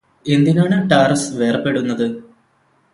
[0.25, 2.05] എന്തിനാണ് ടാര്സ് വേര്പെടുന്നത്